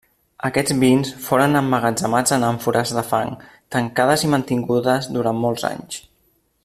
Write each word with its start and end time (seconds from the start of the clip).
Aquests 0.47 0.73
vins 0.83 1.11
foren 1.25 1.59
emmagatzemats 1.59 2.33
en 2.37 2.45
àmfores 2.47 2.95
de 2.99 3.03
fang 3.11 3.35
tancades 3.77 4.25
i 4.29 4.33
mantingudes 4.35 5.11
durant 5.19 5.43
molts 5.45 5.69
anys. 5.71 6.01